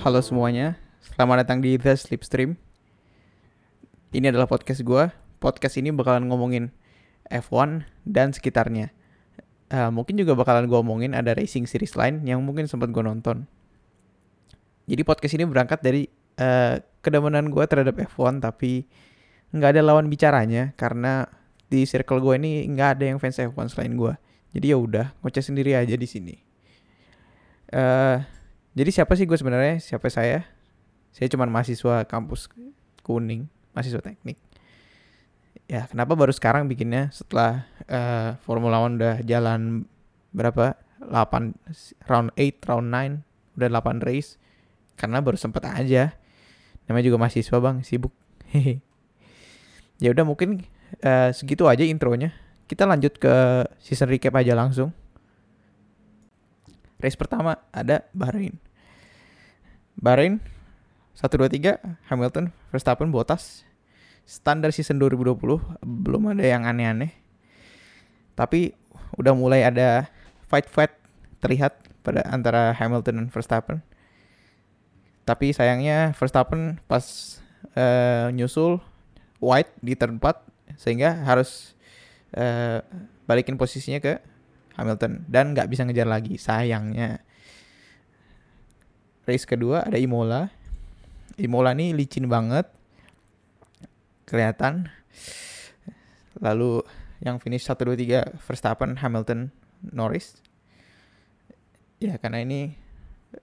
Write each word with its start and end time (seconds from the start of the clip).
Halo 0.00 0.24
semuanya, 0.24 0.80
selamat 1.04 1.44
datang 1.44 1.60
di 1.60 1.76
The 1.76 1.92
Slipstream. 1.92 2.56
Ini 4.16 4.32
adalah 4.32 4.48
podcast 4.48 4.80
gue. 4.80 5.12
Podcast 5.36 5.76
ini 5.76 5.92
bakalan 5.92 6.24
ngomongin 6.24 6.72
F1 7.28 7.84
dan 8.08 8.32
sekitarnya. 8.32 8.96
Uh, 9.68 9.92
mungkin 9.92 10.16
juga 10.16 10.32
bakalan 10.32 10.72
gue 10.72 10.78
omongin 10.80 11.12
ada 11.12 11.36
racing 11.36 11.68
series 11.68 12.00
lain 12.00 12.24
yang 12.24 12.40
mungkin 12.40 12.64
sempat 12.64 12.88
gue 12.96 13.04
nonton. 13.04 13.44
Jadi 14.88 15.04
podcast 15.04 15.36
ini 15.36 15.44
berangkat 15.44 15.84
dari 15.84 16.08
uh, 16.40 16.80
kedamanan 17.04 17.52
gue 17.52 17.64
terhadap 17.68 18.00
F1 18.00 18.40
tapi 18.40 18.88
nggak 19.52 19.76
ada 19.76 19.84
lawan 19.84 20.08
bicaranya 20.08 20.72
karena 20.80 21.28
di 21.68 21.84
circle 21.84 22.24
gue 22.24 22.40
ini 22.40 22.64
nggak 22.72 22.96
ada 22.96 23.04
yang 23.04 23.20
fans 23.20 23.36
F1 23.36 23.76
selain 23.76 23.92
gue. 24.00 24.16
Jadi 24.56 24.64
ya 24.64 24.80
udah 24.80 25.12
ngoceh 25.20 25.44
sendiri 25.44 25.76
aja 25.76 25.92
di 25.92 26.08
sini. 26.08 26.40
Uh, 27.68 28.39
jadi 28.76 28.90
siapa 28.90 29.12
sih 29.18 29.26
gue 29.26 29.34
sebenarnya? 29.34 29.82
Siapa 29.82 30.06
saya? 30.10 30.46
Saya 31.10 31.26
cuma 31.30 31.46
mahasiswa 31.46 32.06
kampus 32.06 32.46
kuning, 33.02 33.50
mahasiswa 33.74 33.98
teknik. 33.98 34.38
Ya 35.70 35.86
kenapa 35.86 36.18
baru 36.18 36.34
sekarang 36.34 36.66
bikinnya 36.66 37.10
setelah 37.14 37.66
uh, 37.86 38.34
Formula 38.42 38.82
One 38.82 38.98
udah 38.98 39.22
jalan 39.26 39.86
berapa? 40.30 40.78
8 41.00 42.06
round 42.06 42.28
8, 42.36 42.68
round 42.68 42.86
9, 42.92 43.56
udah 43.56 43.68
8 43.72 44.06
race. 44.06 44.36
Karena 44.94 45.24
baru 45.24 45.40
sempet 45.40 45.64
aja. 45.64 46.12
Namanya 46.86 47.04
juga 47.08 47.18
mahasiswa 47.18 47.56
bang, 47.56 47.80
sibuk. 47.82 48.12
ya 50.02 50.08
udah 50.12 50.24
mungkin 50.26 50.66
uh, 51.02 51.30
segitu 51.30 51.70
aja 51.70 51.86
intronya 51.86 52.34
kita 52.70 52.86
lanjut 52.86 53.18
ke 53.18 53.34
season 53.82 54.06
recap 54.06 54.30
aja 54.38 54.54
langsung. 54.54 54.94
Race 57.00 57.16
pertama 57.16 57.56
ada 57.72 58.04
Bahrain. 58.12 58.60
Bahrain 59.96 60.40
1 61.16 61.28
2 61.28 61.48
3 61.48 62.08
Hamilton, 62.12 62.52
Verstappen, 62.68 63.08
Bottas. 63.08 63.64
Standar 64.28 64.70
season 64.70 65.00
2020 65.02 65.80
belum 65.82 66.22
ada 66.30 66.44
yang 66.44 66.62
aneh-aneh. 66.68 67.16
Tapi 68.38 68.76
udah 69.18 69.34
mulai 69.34 69.66
ada 69.66 70.06
fight-fight 70.46 70.94
terlihat 71.42 71.74
pada 72.04 72.22
antara 72.28 72.70
Hamilton 72.76 73.24
dan 73.24 73.28
Verstappen. 73.32 73.82
Tapi 75.24 75.50
sayangnya 75.56 76.12
Verstappen 76.14 76.78
pas 76.84 77.04
uh, 77.74 78.28
nyusul 78.30 78.78
White 79.40 79.72
di 79.80 79.96
turn 79.96 80.20
4 80.20 80.76
sehingga 80.76 81.16
harus 81.24 81.72
uh, 82.36 82.84
balikin 83.24 83.56
posisinya 83.56 83.98
ke 83.98 84.20
Hamilton. 84.76 85.26
Dan 85.26 85.56
nggak 85.56 85.68
bisa 85.70 85.82
ngejar 85.86 86.06
lagi 86.06 86.36
sayangnya. 86.36 87.22
Race 89.24 89.46
kedua 89.46 89.86
ada 89.86 89.98
Imola. 89.98 90.50
Imola 91.38 91.72
nih 91.72 91.94
licin 91.94 92.26
banget. 92.26 92.66
Kelihatan. 94.26 94.90
Lalu 96.38 96.82
yang 97.20 97.36
finish 97.36 97.68
1 97.68 97.76
2 97.76 97.94
3 97.94 98.40
Verstappen 98.40 98.96
Hamilton 98.98 99.52
Norris. 99.84 100.40
Ya 102.00 102.16
karena 102.16 102.40
ini 102.40 102.74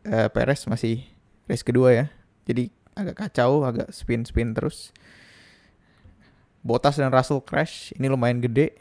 uh, 0.09 0.27
Perez 0.33 0.65
masih 0.65 1.05
race 1.45 1.61
kedua 1.61 1.93
ya. 1.93 2.05
Jadi 2.49 2.73
agak 2.97 3.27
kacau 3.27 3.61
agak 3.63 3.93
spin 3.93 4.25
spin 4.25 4.57
terus. 4.57 4.89
Bottas 6.65 6.97
dan 6.97 7.13
Russell 7.13 7.45
crash. 7.45 7.93
Ini 7.95 8.09
lumayan 8.09 8.41
gede 8.41 8.75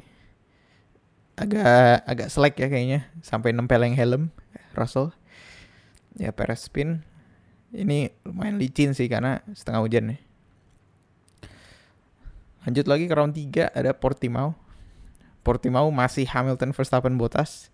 agak 1.36 2.02
agak 2.08 2.28
slack 2.32 2.54
ya 2.56 2.68
kayaknya. 2.68 3.08
Sampai 3.20 3.52
nempeleng 3.52 3.94
helm 3.94 4.34
Russell. 4.72 5.12
Ya 6.16 6.32
Perez 6.32 6.64
spin. 6.64 7.04
Ini 7.70 8.12
lumayan 8.24 8.56
licin 8.56 8.96
sih 8.96 9.06
karena 9.06 9.44
setengah 9.52 9.84
hujan 9.84 10.16
nih 10.16 10.26
lanjut 12.66 12.86
lagi 12.90 13.06
ke 13.06 13.14
round 13.14 13.32
3 13.32 13.70
ada 13.70 13.94
Portimao. 13.94 14.58
Portimao 15.46 15.86
masih 15.94 16.26
Hamilton 16.26 16.74
Verstappen 16.74 17.14
Bottas. 17.14 17.70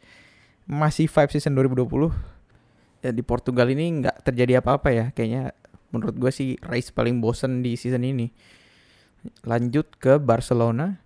Masih 0.68 1.08
five 1.08 1.32
season 1.32 1.56
2020 1.58 2.12
ya 3.02 3.10
di 3.10 3.24
Portugal 3.24 3.66
ini 3.66 4.04
nggak 4.04 4.28
terjadi 4.28 4.60
apa-apa 4.60 4.92
ya. 4.92 5.06
Kayaknya 5.16 5.56
menurut 5.90 6.14
gue 6.20 6.30
sih 6.30 6.60
race 6.62 6.92
paling 6.92 7.18
bosen 7.24 7.64
di 7.64 7.74
season 7.74 8.04
ini. 8.04 8.30
Lanjut 9.48 9.96
ke 9.96 10.20
Barcelona. 10.20 11.01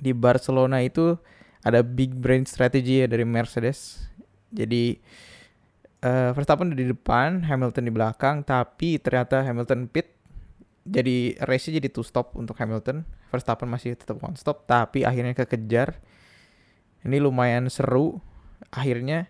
Di 0.00 0.16
Barcelona 0.16 0.80
itu 0.80 1.14
ada 1.60 1.84
big 1.84 2.16
brain 2.16 2.48
strategy 2.48 3.04
ya 3.04 3.06
dari 3.06 3.28
Mercedes. 3.28 4.00
Jadi 4.50 4.96
uh, 6.02 6.32
Verstappen 6.32 6.72
di 6.72 6.88
depan, 6.88 7.44
Hamilton 7.44 7.84
di 7.84 7.92
belakang, 7.92 8.42
tapi 8.42 8.96
ternyata 8.96 9.44
Hamilton 9.44 9.86
pit. 9.86 10.16
Jadi 10.88 11.36
race-nya 11.44 11.78
jadi 11.78 11.92
two 11.92 12.02
stop 12.02 12.32
untuk 12.34 12.56
Hamilton. 12.56 13.04
Verstappen 13.28 13.68
masih 13.68 13.94
tetap 13.94 14.18
one 14.24 14.34
stop, 14.34 14.64
tapi 14.64 15.04
akhirnya 15.04 15.36
kekejar. 15.36 16.00
Ini 17.04 17.20
lumayan 17.20 17.68
seru. 17.68 18.18
Akhirnya 18.72 19.28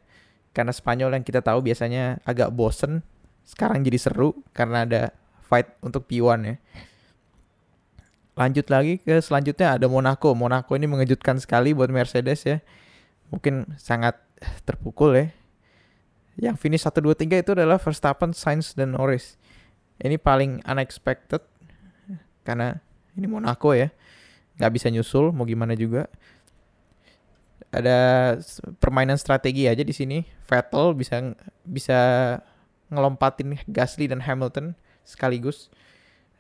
karena 0.55 0.71
Spanyol 0.71 1.19
yang 1.19 1.25
kita 1.27 1.43
tahu 1.43 1.63
biasanya 1.63 2.23
agak 2.27 2.55
bosen, 2.55 3.03
sekarang 3.47 3.83
jadi 3.83 3.99
seru 3.99 4.39
karena 4.55 4.87
ada 4.87 5.03
fight 5.47 5.75
untuk 5.83 6.07
P1 6.07 6.39
ya 6.47 6.57
lanjut 8.41 8.73
lagi 8.73 8.97
ke 9.05 9.21
selanjutnya 9.21 9.77
ada 9.77 9.85
Monaco. 9.85 10.33
Monaco 10.33 10.73
ini 10.73 10.89
mengejutkan 10.89 11.37
sekali 11.37 11.77
buat 11.77 11.93
Mercedes 11.93 12.49
ya. 12.49 12.65
Mungkin 13.29 13.77
sangat 13.77 14.17
terpukul 14.65 15.13
ya. 15.13 15.27
Yang 16.41 16.57
finish 16.57 16.89
1 16.89 16.97
2 16.97 17.13
3 17.13 17.45
itu 17.45 17.53
adalah 17.53 17.77
Verstappen, 17.77 18.33
Sainz 18.33 18.73
dan 18.73 18.97
Norris. 18.97 19.37
Ini 20.01 20.17
paling 20.17 20.65
unexpected 20.65 21.45
karena 22.41 22.81
ini 23.13 23.29
Monaco 23.29 23.77
ya. 23.77 23.93
Nggak 24.57 24.73
bisa 24.73 24.89
nyusul 24.89 25.37
mau 25.37 25.45
gimana 25.45 25.77
juga. 25.77 26.09
Ada 27.71 28.41
permainan 28.81 29.21
strategi 29.21 29.69
aja 29.69 29.85
di 29.85 29.93
sini. 29.93 30.25
Vettel 30.49 30.97
bisa 30.97 31.37
bisa 31.69 32.01
ngelompatin 32.89 33.61
Gasly 33.69 34.09
dan 34.09 34.25
Hamilton 34.25 34.73
sekaligus 35.05 35.69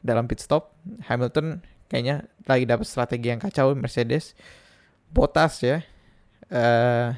dalam 0.01 0.25
pit 0.25 0.41
stop. 0.41 0.73
Hamilton 1.05 1.61
kayaknya 1.91 2.31
lagi 2.47 2.65
dapat 2.65 2.87
strategi 2.87 3.35
yang 3.35 3.43
kacau 3.43 3.75
Mercedes. 3.75 4.39
Botas 5.11 5.59
ya, 5.67 5.83
uh, 6.55 7.11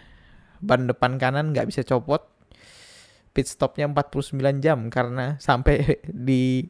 ban 0.64 0.88
depan 0.88 1.20
kanan 1.20 1.52
nggak 1.52 1.68
bisa 1.68 1.84
copot. 1.84 2.24
Pit 3.32 3.48
stopnya 3.48 3.88
49 3.88 4.64
jam 4.64 4.88
karena 4.88 5.36
sampai 5.36 6.00
di 6.28 6.64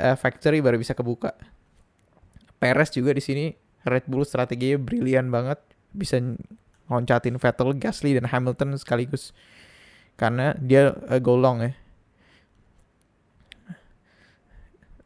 uh, 0.00 0.16
factory 0.16 0.64
baru 0.64 0.80
bisa 0.80 0.96
kebuka. 0.96 1.36
Perez 2.56 2.88
juga 2.96 3.12
di 3.12 3.20
sini 3.20 3.52
Red 3.84 4.08
Bull 4.08 4.24
strateginya 4.24 4.80
brilian 4.80 5.28
banget, 5.28 5.60
bisa 5.92 6.16
ngoncatin 6.88 7.36
Vettel, 7.36 7.76
Gasly 7.76 8.16
dan 8.16 8.24
Hamilton 8.24 8.80
sekaligus 8.80 9.36
karena 10.16 10.54
dia 10.56 10.94
uh, 11.10 11.20
go 11.20 11.34
long 11.34 11.60
ya 11.60 11.72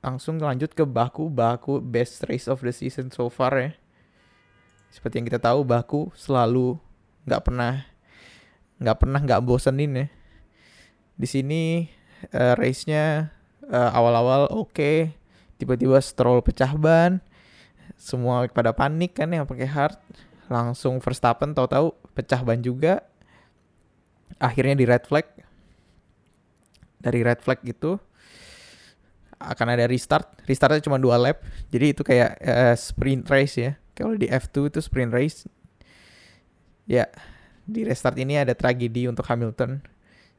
langsung 0.03 0.39
lanjut 0.39 0.73
ke 0.73 0.85
Baku. 0.87 1.31
Baku 1.31 1.83
best 1.83 2.25
race 2.27 2.47
of 2.47 2.63
the 2.63 2.73
season 2.75 3.11
so 3.11 3.27
far 3.29 3.55
ya. 3.59 3.71
Seperti 4.89 5.21
yang 5.21 5.27
kita 5.29 5.43
tahu 5.43 5.67
Baku 5.67 6.09
selalu 6.17 6.81
nggak 7.29 7.43
pernah 7.45 7.85
nggak 8.79 8.97
pernah 8.99 9.21
nggak 9.21 9.43
bosenin 9.45 9.93
ya. 9.95 10.07
Di 11.19 11.27
sini 11.27 11.91
uh, 12.31 12.55
race-nya 12.55 13.35
uh, 13.67 13.91
awal-awal 13.91 14.49
oke, 14.55 14.71
okay. 14.71 15.13
tiba-tiba 15.59 15.99
Stroll 15.99 16.41
pecah 16.47 16.73
ban, 16.79 17.19
semua 17.99 18.47
pada 18.47 18.71
panik 18.71 19.19
kan 19.19 19.27
yang 19.35 19.43
pakai 19.43 19.67
hard, 19.67 19.99
langsung 20.47 21.03
Verstappen 21.03 21.53
tahu-tahu 21.53 21.91
pecah 22.15 22.41
ban 22.47 22.63
juga, 22.63 23.03
akhirnya 24.39 24.79
di 24.79 24.87
red 24.87 25.05
flag. 25.05 25.27
Dari 26.99 27.23
red 27.23 27.43
flag 27.43 27.63
itu 27.67 27.99
akan 29.39 29.67
ada 29.79 29.87
restart. 29.87 30.43
Restartnya 30.45 30.83
cuma 30.83 30.99
dua 30.99 31.17
lap. 31.19 31.43
Jadi 31.71 31.95
itu 31.95 32.03
kayak 32.03 32.31
uh, 32.43 32.75
sprint 32.75 33.25
race 33.31 33.57
ya. 33.59 33.73
Kalau 33.95 34.15
di 34.15 34.31
F2 34.31 34.71
itu 34.71 34.81
sprint 34.83 35.11
race. 35.15 35.47
Ya, 36.87 37.11
di 37.67 37.87
restart 37.87 38.19
ini 38.19 38.39
ada 38.39 38.55
tragedi 38.55 39.07
untuk 39.07 39.27
Hamilton. 39.27 39.83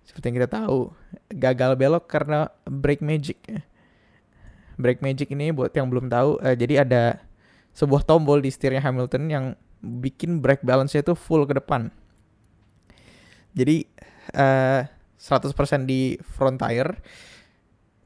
Seperti 0.03 0.25
yang 0.31 0.37
kita 0.41 0.49
tahu, 0.49 0.89
gagal 1.29 1.77
belok 1.77 2.09
karena 2.09 2.49
brake 2.65 3.03
magic. 3.03 3.37
Brake 4.79 5.03
magic 5.03 5.29
ini 5.29 5.51
buat 5.51 5.75
yang 5.75 5.91
belum 5.91 6.07
tahu, 6.07 6.39
uh, 6.39 6.55
jadi 6.55 6.87
ada 6.87 7.21
sebuah 7.75 8.03
tombol 8.03 8.41
di 8.41 8.49
setirnya 8.49 8.81
Hamilton 8.81 9.23
yang 9.29 9.45
bikin 9.79 10.43
brake 10.43 10.65
balance-nya 10.65 11.05
itu 11.05 11.15
full 11.15 11.47
ke 11.47 11.55
depan. 11.55 11.87
Jadi 13.55 13.87
uh, 14.35 14.83
eh, 14.83 14.89
100% 15.19 15.87
di 15.89 16.15
front 16.21 16.59
tire 16.59 16.99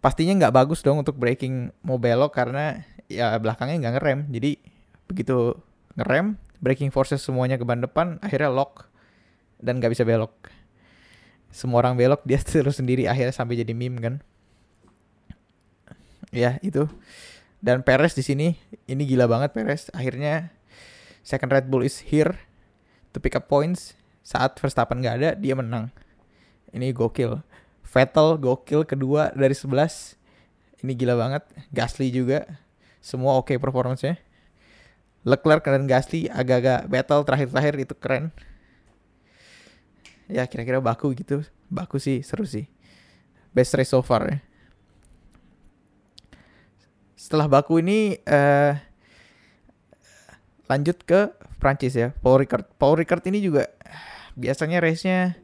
pastinya 0.03 0.35
nggak 0.35 0.51
bagus 0.51 0.83
dong 0.83 0.99
untuk 0.99 1.15
braking 1.15 1.71
mau 1.79 1.95
belok 1.95 2.35
karena 2.35 2.83
ya 3.07 3.31
belakangnya 3.39 3.87
nggak 3.87 3.93
ngerem. 3.95 4.19
Jadi 4.27 4.51
begitu 5.07 5.55
ngerem 5.95 6.35
braking 6.59 6.91
forces 6.91 7.23
semuanya 7.23 7.55
ke 7.55 7.63
ban 7.63 7.79
depan 7.79 8.19
akhirnya 8.19 8.51
lock 8.51 8.91
dan 9.63 9.79
nggak 9.79 9.95
bisa 9.95 10.03
belok. 10.03 10.51
Semua 11.55 11.79
orang 11.79 11.95
belok 11.95 12.19
dia 12.27 12.35
terus 12.43 12.83
sendiri 12.83 13.07
akhirnya 13.07 13.31
sampai 13.31 13.55
jadi 13.63 13.71
meme 13.71 14.03
kan? 14.03 14.15
Ya 16.35 16.59
itu. 16.59 16.91
Dan 17.63 17.79
Perez 17.87 18.11
di 18.11 18.27
sini 18.27 18.59
ini 18.91 19.07
gila 19.07 19.23
banget 19.31 19.55
Perez. 19.55 19.87
Akhirnya 19.95 20.51
second 21.23 21.47
Red 21.47 21.71
Bull 21.71 21.87
is 21.87 22.03
here 22.03 22.35
to 23.15 23.23
pick 23.23 23.39
up 23.39 23.47
points. 23.47 23.95
Saat 24.19 24.59
Verstappen 24.59 24.99
nggak 24.99 25.15
ada 25.15 25.29
dia 25.39 25.55
menang. 25.55 25.87
Ini 26.75 26.91
gokil 26.91 27.39
Vettel 27.93 28.41
gokil 28.41 28.89
kedua 28.89 29.29
dari 29.37 29.53
11 29.53 30.17
ini 30.83 30.91
gila 30.99 31.15
banget. 31.15 31.45
Gasly 31.71 32.11
juga. 32.11 32.43
Semua 32.99 33.39
oke 33.39 33.55
okay 33.55 33.57
performance-nya. 33.61 34.19
Leclerc 35.23 35.63
dan 35.63 35.87
Gasly 35.87 36.27
agak-agak 36.27 36.91
battle 36.91 37.23
terakhir-terakhir 37.23 37.73
itu 37.79 37.95
keren. 37.95 38.35
Ya 40.27 40.43
kira-kira 40.49 40.83
baku 40.83 41.15
gitu. 41.15 41.47
Baku 41.71 42.01
sih 42.03 42.19
seru 42.19 42.43
sih. 42.43 42.67
Best 43.55 43.71
race 43.79 43.95
so 43.95 44.03
far 44.03 44.27
ya. 44.27 44.37
Setelah 47.15 47.47
baku 47.47 47.79
ini 47.79 48.19
uh, 48.27 48.75
lanjut 50.67 50.99
ke 51.07 51.31
Prancis 51.63 51.95
ya. 51.95 52.11
Paul 52.19 52.43
Ricard. 52.43 52.67
Paul 52.75 52.99
Ricard 52.99 53.23
ini 53.31 53.39
juga 53.39 53.71
biasanya 54.35 54.83
race-nya 54.83 55.39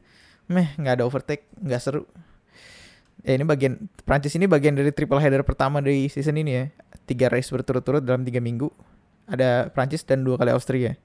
meh 0.50 0.74
nggak 0.76 1.00
ada 1.00 1.06
overtake 1.06 1.46
nggak 1.62 1.78
seru 1.78 2.10
ya 3.24 3.36
ini 3.36 3.44
bagian 3.44 3.92
Prancis 4.08 4.36
ini 4.36 4.48
bagian 4.48 4.76
dari 4.76 4.92
triple 4.96 5.20
header 5.20 5.44
pertama 5.44 5.84
dari 5.84 6.08
season 6.08 6.40
ini 6.40 6.52
ya. 6.52 6.66
Tiga 7.10 7.28
race 7.28 7.50
berturut-turut 7.50 8.04
dalam 8.06 8.24
tiga 8.24 8.40
minggu. 8.40 8.70
Ada 9.30 9.70
Prancis 9.74 10.06
dan 10.06 10.26
dua 10.26 10.38
kali 10.38 10.54
Austria. 10.54 10.98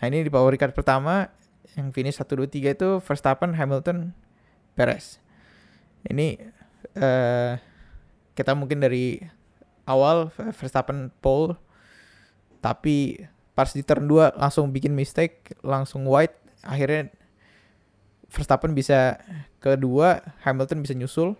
Nah 0.00 0.06
ini 0.08 0.24
di 0.24 0.30
Paul 0.32 0.48
Ricard 0.48 0.72
pertama 0.72 1.28
yang 1.76 1.92
finish 1.94 2.18
1 2.18 2.26
2 2.26 2.48
3 2.48 2.74
itu 2.74 2.88
Verstappen, 3.04 3.54
Hamilton, 3.54 4.16
Perez. 4.74 5.20
Ini 6.08 6.40
uh, 6.96 7.60
kita 8.34 8.56
mungkin 8.56 8.80
dari 8.80 9.20
awal 9.84 10.32
Verstappen 10.32 11.12
pole. 11.20 11.54
Tapi 12.64 13.20
pas 13.52 13.70
di 13.70 13.84
turn 13.84 14.08
2 14.08 14.40
langsung 14.40 14.72
bikin 14.72 14.96
mistake, 14.96 15.52
langsung 15.60 16.08
white, 16.08 16.36
akhirnya 16.64 17.12
Verstappen 18.30 18.72
bisa 18.72 19.18
kedua, 19.58 20.22
Hamilton 20.46 20.86
bisa 20.86 20.94
nyusul. 20.94 21.34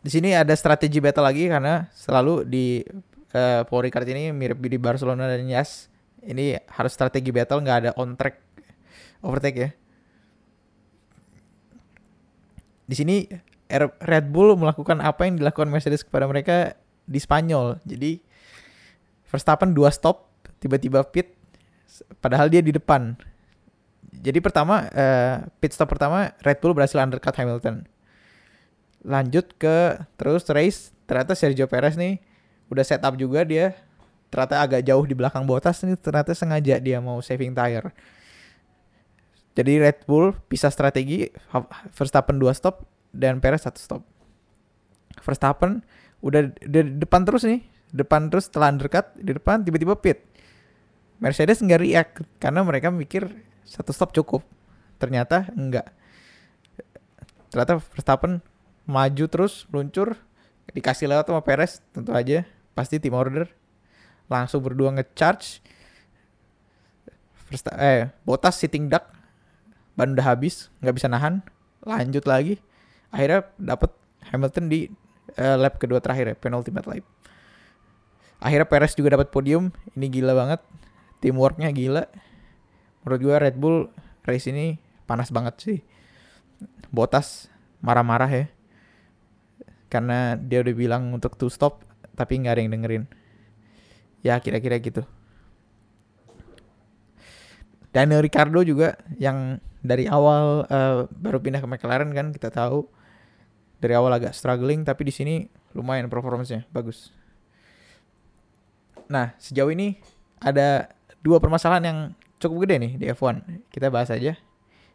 Di 0.00 0.10
sini 0.14 0.30
ada 0.38 0.54
strategi 0.54 1.02
battle 1.02 1.26
lagi 1.26 1.50
karena 1.50 1.90
selalu 1.90 2.46
di 2.46 2.78
uh, 3.34 3.66
Paul 3.66 3.90
Ricard 3.90 4.06
ini 4.06 4.30
mirip 4.30 4.62
di 4.62 4.78
Barcelona 4.78 5.26
dan 5.26 5.42
Yas. 5.50 5.90
Ini 6.22 6.62
harus 6.70 6.94
strategi 6.94 7.34
battle 7.34 7.58
nggak 7.58 7.78
ada 7.82 7.90
on 7.98 8.14
track 8.14 8.38
overtake 9.26 9.58
ya. 9.58 9.70
Di 12.86 12.94
sini 12.94 13.26
Red 13.98 14.30
Bull 14.30 14.54
melakukan 14.54 15.02
apa 15.02 15.26
yang 15.26 15.42
dilakukan 15.42 15.66
Mercedes 15.66 16.06
kepada 16.06 16.30
mereka 16.30 16.78
di 17.02 17.18
Spanyol. 17.18 17.82
Jadi 17.82 18.22
Verstappen 19.26 19.74
dua 19.74 19.90
stop, 19.90 20.30
tiba-tiba 20.62 21.02
pit, 21.02 21.34
padahal 22.22 22.46
dia 22.46 22.62
di 22.62 22.70
depan. 22.70 23.18
Jadi 24.26 24.42
pertama 24.42 24.90
uh, 24.90 25.46
pit 25.62 25.70
stop 25.70 25.86
pertama 25.86 26.34
Red 26.42 26.58
Bull 26.58 26.74
berhasil 26.74 26.98
undercut 26.98 27.30
Hamilton. 27.38 27.86
Lanjut 29.06 29.54
ke 29.54 30.02
terus 30.18 30.42
race, 30.50 30.90
ternyata 31.06 31.38
Sergio 31.38 31.70
Perez 31.70 31.94
nih 31.94 32.18
udah 32.66 32.82
set 32.82 33.06
up 33.06 33.14
juga 33.14 33.46
dia 33.46 33.78
ternyata 34.26 34.58
agak 34.58 34.82
jauh 34.82 35.06
di 35.06 35.14
belakang 35.14 35.46
Bottas 35.46 35.78
nih 35.86 35.94
ternyata 35.94 36.34
sengaja 36.34 36.82
dia 36.82 36.98
mau 36.98 37.22
saving 37.22 37.54
tire. 37.54 37.94
Jadi 39.54 39.78
Red 39.78 40.02
Bull 40.10 40.34
pisah 40.50 40.74
strategi 40.74 41.30
Verstappen 41.94 42.36
dua 42.36 42.50
stop 42.50 42.82
dan 43.14 43.38
Perez 43.38 43.62
satu 43.62 43.78
stop. 43.78 44.02
Verstappen 45.22 45.86
udah 46.18 46.50
di 46.50 46.98
depan 46.98 47.22
terus 47.22 47.46
nih, 47.46 47.62
depan 47.94 48.26
terus 48.26 48.50
setelah 48.50 48.74
undercut 48.74 49.14
di 49.14 49.30
depan 49.30 49.62
tiba-tiba 49.62 49.94
pit. 49.94 50.26
Mercedes 51.22 51.62
nggak 51.62 51.80
react 51.80 52.14
karena 52.42 52.66
mereka 52.66 52.90
mikir 52.90 53.30
satu 53.66 53.90
stop 53.90 54.14
cukup. 54.14 54.46
Ternyata 54.96 55.50
enggak. 55.52 55.90
Ternyata 57.50 57.82
Verstappen 57.82 58.40
maju 58.86 59.24
terus 59.26 59.66
meluncur 59.68 60.14
dikasih 60.70 61.10
lewat 61.10 61.26
sama 61.26 61.42
Perez 61.42 61.82
tentu 61.90 62.14
aja. 62.14 62.46
Pasti 62.72 63.02
tim 63.02 63.12
order. 63.12 63.50
Langsung 64.30 64.62
berdua 64.62 64.94
ngecharge. 64.94 65.60
Versta 67.46 67.74
eh 67.78 68.10
Botas 68.22 68.56
sitting 68.56 68.88
duck. 68.88 69.10
Ban 69.98 70.14
udah 70.14 70.32
habis 70.32 70.70
nggak 70.80 70.94
bisa 70.96 71.10
nahan. 71.10 71.42
Lanjut 71.82 72.24
lagi. 72.24 72.62
Akhirnya 73.10 73.46
dapat 73.58 73.90
Hamilton 74.30 74.66
di 74.66 74.90
uh, 75.38 75.56
lap 75.58 75.78
kedua 75.78 76.02
terakhir 76.02 76.34
ya 76.34 76.36
penultimate 76.38 76.86
lap. 76.86 77.04
Akhirnya 78.42 78.68
Perez 78.68 78.92
juga 78.94 79.16
dapat 79.16 79.32
podium. 79.32 79.72
Ini 79.96 80.06
gila 80.10 80.36
banget. 80.36 80.60
Teamworknya 81.24 81.72
gila 81.72 82.04
menurut 83.06 83.22
gue 83.22 83.36
Red 83.38 83.54
Bull 83.54 83.86
race 84.26 84.50
ini 84.50 84.82
panas 85.06 85.30
banget 85.30 85.54
sih. 85.62 85.78
Botas 86.90 87.46
marah-marah 87.78 88.26
ya. 88.26 88.46
Karena 89.86 90.34
dia 90.34 90.66
udah 90.66 90.74
bilang 90.74 91.14
untuk 91.14 91.38
two 91.38 91.46
stop 91.46 91.86
tapi 92.18 92.42
nggak 92.42 92.58
ada 92.58 92.60
yang 92.66 92.74
dengerin. 92.74 93.04
Ya 94.26 94.34
kira-kira 94.42 94.82
gitu. 94.82 95.06
Daniel 97.94 98.26
Ricardo 98.26 98.60
juga 98.66 98.98
yang 99.16 99.62
dari 99.86 100.10
awal 100.10 100.66
uh, 100.66 101.06
baru 101.14 101.38
pindah 101.38 101.62
ke 101.62 101.68
McLaren 101.70 102.10
kan 102.10 102.34
kita 102.34 102.50
tahu. 102.50 102.90
Dari 103.78 103.94
awal 103.94 104.18
agak 104.18 104.34
struggling 104.34 104.82
tapi 104.82 105.06
di 105.06 105.14
sini 105.14 105.34
lumayan 105.78 106.10
performanya 106.10 106.66
bagus. 106.74 107.14
Nah 109.06 109.38
sejauh 109.38 109.70
ini 109.70 109.94
ada 110.42 110.90
dua 111.22 111.38
permasalahan 111.38 111.84
yang 111.86 111.98
cukup 112.40 112.66
gede 112.66 112.76
nih 112.80 112.92
di 113.00 113.04
F1 113.10 113.68
kita 113.72 113.88
bahas 113.88 114.12
aja. 114.12 114.36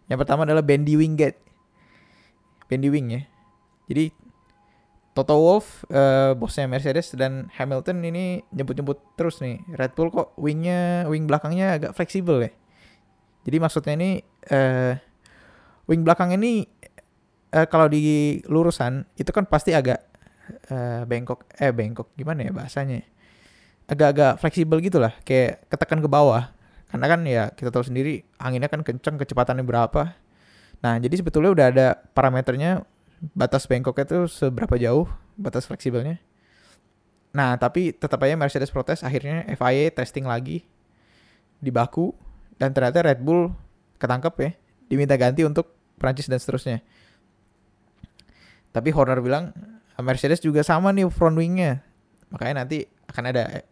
Yang 0.10 0.20
pertama 0.26 0.44
adalah 0.44 0.66
Bandy 0.66 1.00
Wingate, 1.00 1.40
Bandy 2.68 2.90
Wing 2.92 3.08
ya. 3.16 3.22
Jadi 3.88 4.12
Toto 5.12 5.36
Wolff 5.36 5.84
uh, 5.92 6.32
bosnya 6.40 6.72
Mercedes 6.72 7.12
dan 7.20 7.52
Hamilton 7.52 8.00
ini 8.08 8.48
nyebut-nyebut 8.56 9.20
terus 9.20 9.44
nih 9.44 9.60
Red 9.76 9.92
Bull 9.92 10.08
kok 10.08 10.32
wingnya 10.40 11.04
wing 11.12 11.28
belakangnya 11.28 11.76
agak 11.76 11.92
fleksibel 12.00 12.40
ya. 12.40 12.52
Jadi 13.44 13.58
maksudnya 13.60 13.94
ini 14.00 14.24
uh, 14.52 14.96
wing 15.92 16.08
belakang 16.08 16.32
ini 16.32 16.64
uh, 17.52 17.68
kalau 17.68 17.92
di 17.92 18.40
lurusan 18.48 19.04
itu 19.20 19.36
kan 19.36 19.44
pasti 19.52 19.76
agak 19.76 20.00
uh, 20.72 21.04
bengkok 21.04 21.44
eh 21.60 21.76
bengkok 21.76 22.16
gimana 22.16 22.48
ya 22.48 22.52
bahasanya 22.56 23.04
agak-agak 23.92 24.40
fleksibel 24.40 24.80
gitu 24.80 25.04
lah 25.04 25.12
kayak 25.28 25.68
ketekan 25.68 26.00
ke 26.00 26.08
bawah 26.08 26.56
karena 26.92 27.06
kan 27.08 27.20
ya 27.24 27.44
kita 27.56 27.72
tahu 27.72 27.88
sendiri 27.88 28.28
anginnya 28.38 28.68
kan 28.68 28.84
kencang 28.84 29.16
kecepatannya 29.18 29.64
berapa 29.64 30.14
nah 30.82 30.98
jadi 31.00 31.16
sebetulnya 31.24 31.52
udah 31.56 31.66
ada 31.72 31.88
parameternya 32.12 32.84
batas 33.34 33.70
bengkoknya 33.70 34.06
itu 34.06 34.20
seberapa 34.28 34.76
jauh 34.76 35.08
batas 35.40 35.66
fleksibelnya 35.66 36.20
nah 37.32 37.56
tapi 37.56 37.96
tetap 37.96 38.20
aja 38.22 38.36
Mercedes 38.36 38.70
protes 38.70 39.02
akhirnya 39.02 39.48
FIA 39.56 39.88
testing 39.96 40.28
lagi 40.28 40.68
di 41.64 41.72
baku 41.72 42.12
dan 42.60 42.76
ternyata 42.76 43.08
Red 43.08 43.24
Bull 43.24 43.56
ketangkep 43.98 44.34
ya 44.44 44.52
diminta 44.92 45.16
ganti 45.16 45.48
untuk 45.48 45.72
Prancis 45.96 46.28
dan 46.28 46.44
seterusnya 46.44 46.84
tapi 48.76 48.92
Horner 48.92 49.24
bilang 49.24 49.56
Mercedes 50.00 50.42
juga 50.42 50.66
sama 50.66 50.96
nih 50.96 51.08
front 51.12 51.38
wingnya. 51.38 51.84
Makanya 52.34 52.66
nanti 52.66 52.88
akan 53.12 53.24
ada 53.30 53.64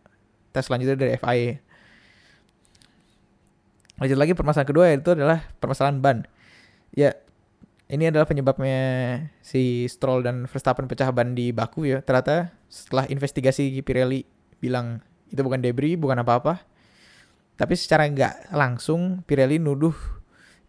tes 0.52 0.64
selanjutnya 0.68 0.96
dari 1.00 1.12
FIA. 1.18 1.52
Lanjut 4.00 4.18
lagi 4.18 4.32
permasalahan 4.32 4.70
kedua 4.70 4.86
yaitu 4.88 5.12
adalah 5.12 5.44
permasalahan 5.60 6.00
ban. 6.00 6.18
Ya, 6.96 7.20
ini 7.92 8.08
adalah 8.08 8.26
penyebabnya 8.26 8.80
si 9.44 9.86
Stroll 9.92 10.24
dan 10.24 10.48
Verstappen 10.48 10.88
pecah 10.88 11.12
ban 11.12 11.36
di 11.36 11.52
Baku 11.52 11.86
ya. 11.86 12.00
Ternyata 12.00 12.56
setelah 12.72 13.06
investigasi 13.12 13.76
Pirelli 13.84 14.24
bilang 14.64 15.04
itu 15.28 15.44
bukan 15.44 15.60
debris, 15.60 16.00
bukan 16.00 16.24
apa-apa. 16.24 16.64
Tapi 17.60 17.74
secara 17.76 18.08
nggak 18.08 18.56
langsung 18.56 19.22
Pirelli 19.28 19.60
nuduh 19.60 19.94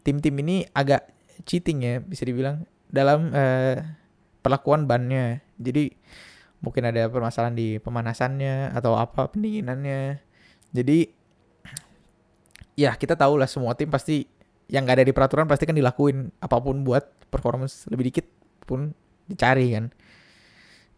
tim-tim 0.02 0.34
ini 0.42 0.66
agak 0.74 1.06
cheating 1.46 1.86
ya 1.86 1.94
bisa 2.02 2.26
dibilang 2.26 2.66
dalam 2.90 3.30
uh, 3.30 3.78
perlakuan 4.42 4.90
bannya. 4.90 5.44
Jadi 5.60 5.94
mungkin 6.60 6.88
ada 6.88 7.06
permasalahan 7.08 7.54
di 7.54 7.78
pemanasannya 7.78 8.74
atau 8.74 8.98
apa 8.98 9.30
pendinginannya. 9.30 10.18
Jadi 10.74 11.19
ya 12.78 12.94
kita 12.94 13.14
tahu 13.18 13.38
lah 13.40 13.48
semua 13.50 13.74
tim 13.74 13.90
pasti 13.90 14.26
yang 14.70 14.86
gak 14.86 15.02
ada 15.02 15.06
di 15.06 15.14
peraturan 15.14 15.50
pasti 15.50 15.66
kan 15.66 15.74
dilakuin 15.74 16.30
apa 16.38 16.56
pun 16.62 16.86
buat 16.86 17.02
performance 17.30 17.90
lebih 17.90 18.14
dikit 18.14 18.26
pun 18.66 18.94
dicari 19.26 19.74
kan. 19.74 19.90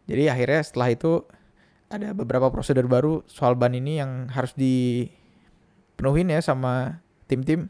Jadi 0.08 0.28
akhirnya 0.28 0.60
setelah 0.60 0.88
itu 0.92 1.24
ada 1.92 2.16
beberapa 2.16 2.48
prosedur 2.48 2.88
baru 2.88 3.20
soal 3.28 3.56
ban 3.56 3.76
ini 3.76 4.00
yang 4.00 4.28
harus 4.32 4.56
dipenuhin 4.56 6.32
ya 6.32 6.40
sama 6.40 7.04
tim-tim 7.28 7.68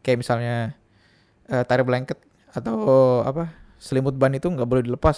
kayak 0.00 0.24
misalnya 0.24 0.76
uh, 1.52 1.64
tire 1.64 1.84
blanket 1.84 2.18
atau 2.52 3.20
apa 3.24 3.52
selimut 3.76 4.16
ban 4.16 4.32
itu 4.32 4.48
nggak 4.48 4.68
boleh 4.68 4.84
dilepas 4.84 5.16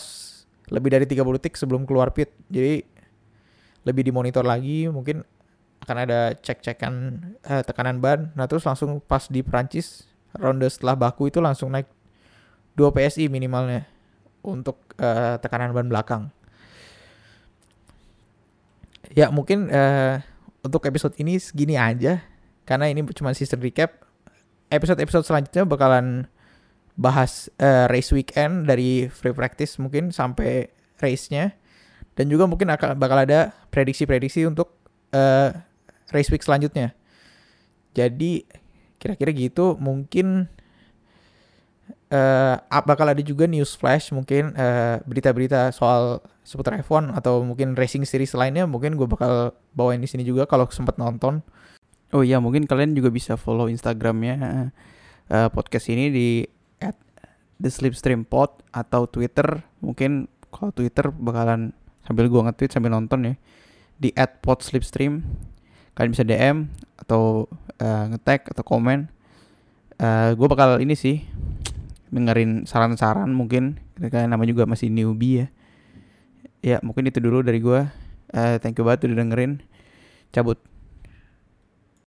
lebih 0.71 0.95
dari 0.95 1.07
30 1.07 1.37
detik 1.39 1.55
sebelum 1.55 1.87
keluar 1.87 2.11
pit 2.11 2.31
jadi 2.51 2.83
lebih 3.85 4.03
dimonitor 4.09 4.43
lagi 4.43 4.89
mungkin 4.89 5.23
akan 5.85 5.97
ada 6.09 6.33
cek-cekan 6.41 7.21
uh, 7.45 7.61
tekanan 7.61 8.01
ban. 8.01 8.33
Nah 8.33 8.49
terus 8.49 8.65
langsung 8.65 8.99
pas 9.05 9.29
di 9.29 9.45
Prancis 9.45 10.09
ronde 10.33 10.67
setelah 10.67 10.97
baku 10.97 11.29
itu 11.29 11.39
langsung 11.45 11.71
naik 11.71 11.87
2 12.75 12.91
PSI 12.91 13.29
minimalnya 13.29 13.87
untuk 14.41 14.81
uh, 14.97 15.37
tekanan 15.39 15.77
ban 15.77 15.87
belakang. 15.87 16.33
Ya 19.13 19.29
mungkin 19.29 19.69
uh, 19.69 20.25
untuk 20.65 20.89
episode 20.89 21.13
ini 21.21 21.37
segini 21.37 21.77
aja 21.77 22.25
karena 22.65 22.89
ini 22.89 23.05
cuma 23.13 23.37
season 23.37 23.61
recap. 23.61 24.03
Episode-episode 24.73 25.29
selanjutnya 25.29 25.69
bakalan 25.69 26.27
bahas 26.97 27.53
uh, 27.61 27.87
race 27.93 28.11
weekend 28.11 28.65
dari 28.67 29.13
free 29.13 29.37
practice 29.37 29.77
mungkin 29.77 30.11
sampai 30.11 30.73
race-nya. 30.99 31.53
Dan 32.15 32.31
juga 32.31 32.47
mungkin 32.47 32.71
akan 32.71 32.97
bakal 32.97 33.27
ada 33.27 33.51
prediksi-prediksi 33.75 34.47
untuk 34.47 34.71
uh, 35.13 35.51
race 36.11 36.29
week 36.29 36.45
selanjutnya. 36.45 36.93
Jadi 37.95 38.45
kira-kira 38.99 39.31
gitu 39.31 39.77
mungkin 39.79 40.49
uh, 42.11 42.57
bakal 42.83 43.13
ada 43.13 43.21
juga 43.21 43.45
news 43.45 43.77
flash 43.77 44.11
mungkin 44.11 44.57
berita-berita 45.05 45.71
uh, 45.71 45.73
soal 45.73 46.25
seputar 46.45 46.77
F1 46.81 47.13
atau 47.17 47.41
mungkin 47.45 47.77
racing 47.77 48.05
series 48.05 48.37
lainnya 48.37 48.69
mungkin 48.69 48.97
gue 48.97 49.09
bakal 49.09 49.57
bawain 49.73 50.01
di 50.01 50.09
sini 50.09 50.27
juga 50.27 50.45
kalau 50.45 50.69
sempat 50.69 50.97
nonton. 51.01 51.41
Oh 52.15 52.23
iya 52.23 52.39
mungkin 52.39 52.69
kalian 52.69 52.95
juga 52.95 53.11
bisa 53.11 53.35
follow 53.35 53.67
Instagramnya 53.67 54.71
uh, 55.31 55.49
podcast 55.51 55.91
ini 55.91 56.13
di 56.13 56.29
at 56.79 56.95
the 57.59 57.71
Slipstream 57.71 58.23
Pod 58.23 58.63
atau 58.71 59.09
Twitter 59.11 59.65
mungkin 59.83 60.31
kalau 60.55 60.71
Twitter 60.71 61.11
bakalan 61.11 61.75
sambil 62.05 62.29
gue 62.29 62.41
nge-tweet 62.41 62.71
sambil 62.71 62.93
nonton 62.93 63.33
ya 63.33 63.35
di 63.99 64.13
at 64.15 64.39
pod 64.45 64.61
slipstream 64.61 65.25
kalian 65.95 66.13
bisa 66.13 66.27
DM 66.27 66.71
atau 66.99 67.47
uh, 67.79 68.05
nge-tag 68.11 68.51
atau 68.51 68.63
komen. 68.67 69.11
Uh, 69.95 70.35
gue 70.35 70.49
bakal 70.51 70.83
ini 70.83 70.99
sih 70.99 71.23
dengerin 72.11 72.67
saran-saran 72.67 73.31
mungkin. 73.31 73.79
Kalian 73.99 74.35
nama 74.35 74.43
juga 74.47 74.67
masih 74.67 74.91
newbie 74.91 75.47
ya. 75.47 75.47
Ya 76.65 76.77
mungkin 76.83 77.07
itu 77.07 77.21
dulu 77.23 77.45
dari 77.45 77.61
gue 77.63 77.87
uh, 78.35 78.57
thank 78.59 78.79
you 78.79 78.85
banget 78.85 79.07
udah 79.11 79.23
dengerin. 79.23 79.63
Cabut 80.35 80.59